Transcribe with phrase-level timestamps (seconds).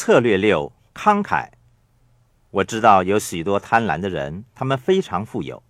[0.00, 1.48] 策略六：慷慨。
[2.52, 5.60] 我知道有许多贪婪的人，他们非常富有。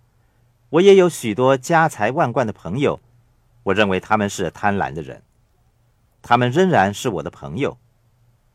[0.69, 2.99] 我也有许多家财万贯的朋友，
[3.63, 5.23] 我认为他们是贪婪的人。
[6.21, 7.79] 他们仍然是我的朋友。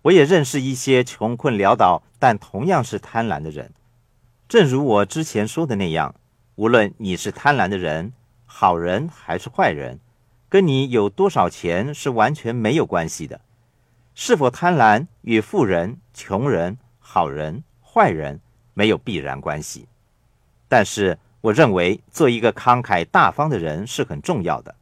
[0.02, 3.72] 我也认识一些穷困潦倒但同样是贪婪的人。
[4.48, 6.14] 正如我之前说的那样，
[6.54, 8.12] 无论你是贪婪的人、
[8.46, 9.98] 好人还是坏人，
[10.48, 13.40] 跟你有多少钱是完全没有关系的。
[14.14, 18.40] 是否贪婪与富人、穷人、好人、坏人
[18.72, 19.88] 没有必然关系。
[20.68, 24.74] 但是，我认为做一个慷慨大方的人是很重要的。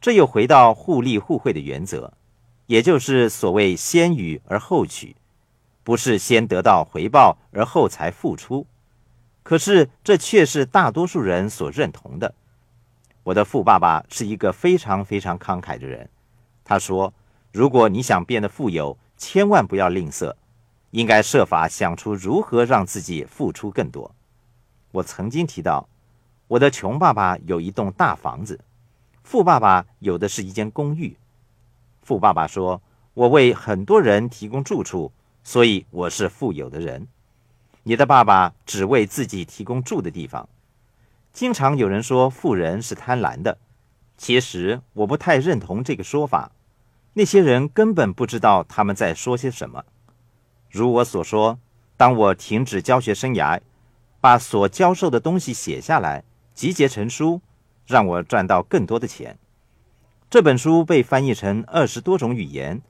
[0.00, 2.12] 这又回到互利互惠的原则，
[2.66, 5.14] 也就是所谓先予而后取，
[5.84, 8.66] 不是先得到回报而后才付出。
[9.44, 12.34] 可是，这却是大多数人所认同的。
[13.24, 16.08] 我的富爸爸是一个非常非常慷慨的人。
[16.64, 17.12] 他说
[17.52, 20.34] ：“如果你想变得富有，千万不要吝啬，
[20.90, 24.14] 应该设法想出如何让自己付出更多。”
[24.92, 25.88] 我曾经提到，
[26.48, 28.60] 我的穷爸爸有一栋大房子，
[29.22, 31.16] 富爸爸有的是一间公寓。
[32.02, 32.82] 富爸爸说
[33.14, 35.12] ：“我为很多人提供住处，
[35.44, 37.06] 所以我是富有的人。”
[37.84, 40.48] 你的爸爸只为自己提供住的地方。
[41.32, 43.58] 经常有人说富人是贪婪的，
[44.16, 46.52] 其实我不太认同这个说法。
[47.14, 49.84] 那些人根本不知道他们在说些什么。
[50.70, 51.58] 如我所说，
[51.96, 53.60] 当我停止教学生涯，
[54.20, 57.40] 把所教授的东西写下来，集结成书，
[57.86, 59.38] 让我赚到更多的钱。
[60.30, 62.80] 这本书被翻译成二十多种语言，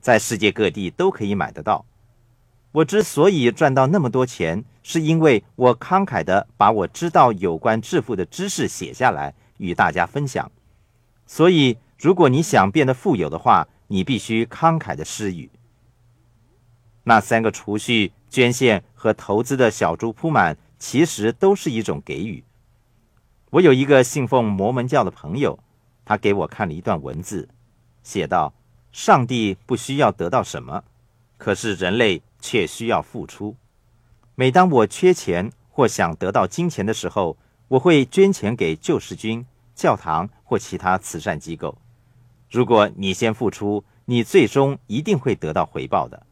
[0.00, 1.86] 在世界各地都可以买得到。
[2.72, 10.52] 我之所以赚到那么多钱，是因为我慷慨的把我知道有关致富的知识写下来与大家分享。
[11.26, 15.50] 所以，如果你想变得富有的话，你必须慷慨的施予。
[17.04, 22.42] 那三个储蓄、捐献和投资的小猪铺满，其实都是一种给予。
[23.50, 25.58] 我有一个信奉摩门教的朋友，
[26.04, 27.48] 他给我看了一段文字，
[28.02, 28.54] 写道
[28.92, 30.82] ：“上帝不需要得到什么，
[31.36, 33.54] 可是人类。”却需要付出。
[34.34, 37.36] 每当我缺钱或想得到金钱的时候，
[37.68, 39.44] 我会捐钱给救世军、
[39.74, 41.76] 教堂或其他慈善机构。
[42.50, 46.26] 如果你先付出，你最终一定会得到回报的。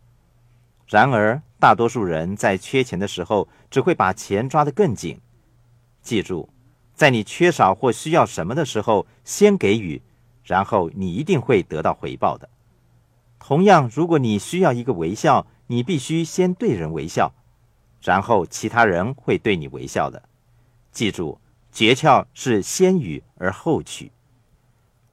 [0.88, 5.20] 然而，大多数人在缺钱的时候只会把钱抓得更紧。
[6.02, 6.48] 记住，
[6.94, 10.02] 在你缺少或需要什么的时候，先给予，
[10.42, 12.48] 然后你一定会得到回报的。
[13.38, 17.32] 同样，如果你需要一个微笑，你必须先对人微笑，
[18.02, 20.22] 然后其他人会对你微笑的。
[20.90, 21.38] 记住，
[21.70, 24.10] 诀窍是先予而后取。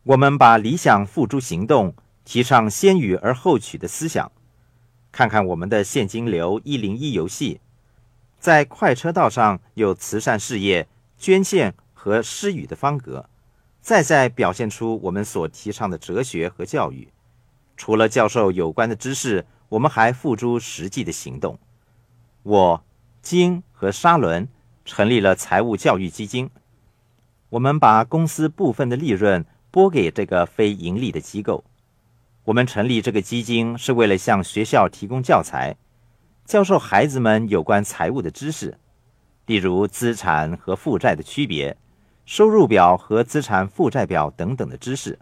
[0.06, 4.32] 我们把理想付诸行动，提倡先予而后取的思想。
[5.12, 7.60] 看看我们的现金流一零一游戏，
[8.40, 13.28] 在快车道上有慈善事业、捐献和施予的方格，
[13.82, 17.10] 再再表现出我们所提倡的哲学和教育。
[17.76, 19.46] 除了教授有关的知识。
[19.68, 21.58] 我们还付诸实际的行动。
[22.44, 22.84] 我、
[23.24, 24.48] 金和沙伦
[24.86, 26.52] 成立了财务教育基金。
[27.50, 29.44] 我们把公司部分的利润
[29.76, 31.62] 拨给这个非盈利的机构。
[32.46, 35.76] 我们成立这个基金是为了向学校提供教材，
[36.46, 38.78] 教授孩子们有关财务的知识，
[39.48, 41.76] 例如资产和负债的区别、
[42.26, 45.20] 收入表和资产负债表等等的知识。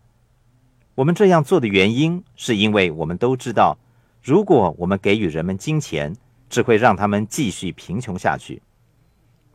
[0.93, 3.79] 我们这样做的原因，是因为我们都知道。
[4.21, 6.15] 如果我们给予人们金钱，
[6.47, 8.61] 只会让他们继续贫穷下去。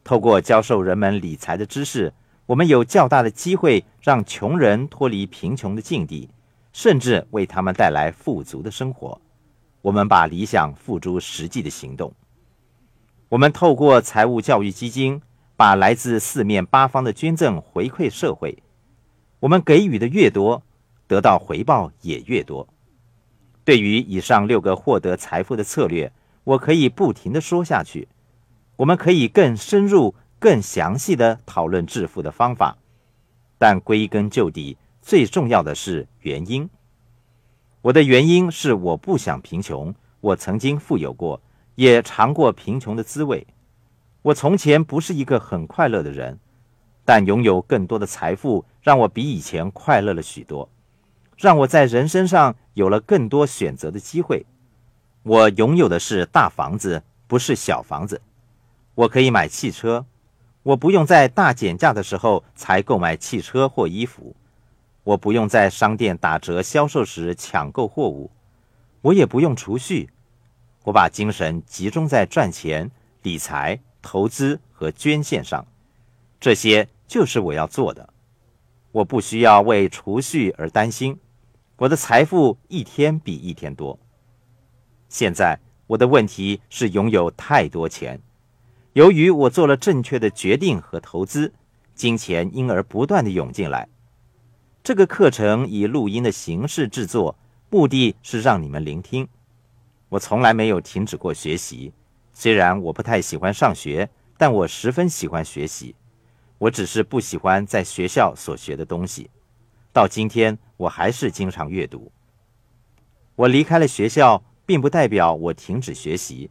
[0.02, 2.12] 透过教授人们理财的知识，
[2.48, 6.30] 我们有较大的机会让穷人脱离贫穷的境地，
[6.72, 9.20] 甚至为他们带来富足的生活。
[9.82, 12.10] 我们把理想付诸实际的行动。
[13.28, 15.20] 我们透过财务教育基金，
[15.58, 18.62] 把来自四面八方的捐赠回馈社会。
[19.40, 20.62] 我们给予的越多，
[21.06, 22.66] 得到回报也越多。
[23.62, 26.10] 对于以上六个获得财富的策略，
[26.44, 28.08] 我可以不停的说下去。
[28.76, 32.76] 我们可以更深入、更详细的讨论致富的方法，
[33.58, 36.68] 但归根究底，最重要的是原因。
[37.82, 39.94] 我的原因是我不想贫穷。
[40.20, 41.40] 我曾经富有过，
[41.76, 43.46] 也尝过贫穷的滋味。
[44.22, 46.38] 我从前不是一个很快乐的人，
[47.04, 50.68] 但拥有更多的财富，让我比以前快乐了许多。
[51.36, 54.44] 让我在人身上有了更多选择的机会。
[55.22, 58.20] 我拥有的是大房子，不是小房子。
[58.96, 60.04] 我可以买汽车，
[60.68, 64.36] 我不用在大减价的时候才购买汽车或衣服。
[65.02, 68.30] 我不用在商店打折销售时抢购货物，
[69.00, 70.10] 我也不用储蓄。
[70.84, 72.90] 我把精神集中在赚钱、
[73.22, 75.66] 理财、投资和捐献上，
[76.38, 78.12] 这些就是我要做的。
[78.92, 81.18] 我不需要为储蓄而担心，
[81.78, 83.98] 我的财富一天比一天多。
[85.08, 88.20] 现在我的问题是拥有太多钱，
[88.98, 91.54] 由于我做了正确的决定和投资，
[91.94, 93.88] 金钱因而不断的涌进来。
[94.82, 97.38] 这个课程以录音的形式制作，
[97.70, 99.28] 目的是让你们聆听。
[100.08, 101.92] 我从来没有停止过学习，
[102.32, 105.94] 虽然我不太喜欢上学，但我十分喜欢学习。
[106.58, 109.30] 我只是不喜欢在学校所学的东西。
[109.92, 112.10] 到今天，我还是经常阅读。
[113.36, 116.50] 我离开了学校，并不代表我停止学习。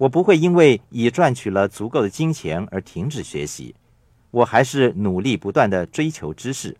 [0.00, 3.74] 我不会因为已赚取了足够的金钱而停止学习。
[4.30, 6.74] 我还是努力不断的追求知识。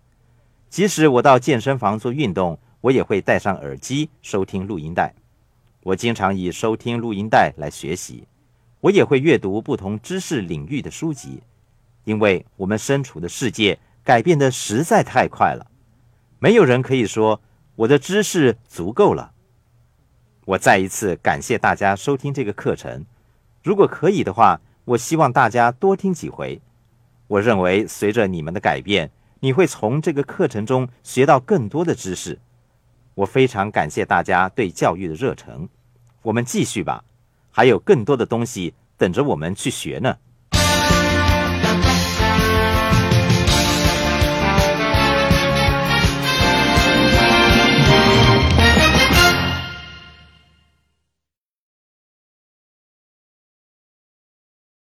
[0.71, 5.15] 即使我到健身房做运动，我也会戴上耳机收听录音带。
[5.83, 8.27] 我经常以收听录音带来学习。
[8.81, 11.43] 我也会阅读不同知识领域的书籍。
[12.05, 15.67] 因为我们身处的世界改变的实在太快了，
[16.39, 17.39] 没有人可以说
[17.77, 19.33] 我的知识足够了。
[20.51, 23.05] 我再一次感谢大家收听这个课程。
[23.63, 26.61] 如果可以的话，我希望大家多听几回。
[27.29, 32.37] 我认为随着你们的改变，你会从这个课程中学到更多的知识。
[33.15, 35.69] 我非常感谢大家对教育的热忱。
[36.23, 37.05] 我们继续吧，
[37.53, 40.17] 还有更多的东西等着我们去学呢。